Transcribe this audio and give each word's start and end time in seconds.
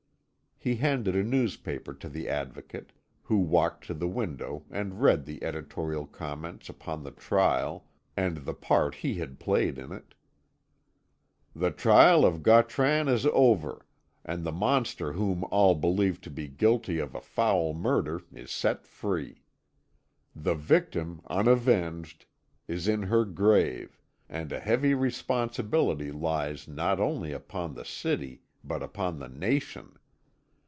He 0.63 0.75
handed 0.75 1.15
a 1.15 1.23
newspaper 1.23 1.91
to 1.95 2.07
the 2.07 2.29
Advocate, 2.29 2.91
who 3.23 3.37
walked 3.39 3.87
to 3.87 3.95
the 3.95 4.07
window 4.07 4.63
and 4.69 5.01
read 5.01 5.25
the 5.25 5.43
editorial 5.43 6.05
comments 6.05 6.69
upon 6.69 7.01
the 7.01 7.09
trial 7.09 7.87
and 8.15 8.37
the 8.37 8.53
part 8.53 8.93
he 8.93 9.15
had 9.15 9.39
played 9.39 9.79
in 9.79 9.91
it. 9.91 10.13
"The 11.55 11.71
trial 11.71 12.23
of 12.23 12.43
Gautran 12.43 13.07
is 13.07 13.25
over, 13.25 13.87
and 14.23 14.43
the 14.43 14.51
monster 14.51 15.13
whom 15.13 15.43
all 15.45 15.73
believe 15.73 16.21
to 16.21 16.29
be 16.29 16.47
guilty 16.47 16.99
of 16.99 17.15
a 17.15 17.21
foul 17.21 17.73
murder 17.73 18.21
is 18.31 18.51
set 18.51 18.85
free. 18.85 19.41
The 20.35 20.53
victim, 20.53 21.21
unavenged, 21.25 22.27
is 22.67 22.87
in 22.87 23.01
her 23.01 23.25
grave, 23.25 23.99
and 24.29 24.51
a 24.51 24.59
heavy 24.59 24.93
responsibility 24.93 26.11
lies 26.11 26.67
not 26.67 26.99
only 26.99 27.31
upon 27.33 27.73
the 27.73 27.83
city, 27.83 28.43
but 28.63 28.83
upon 28.83 29.17
the 29.17 29.27
nation. 29.29 29.97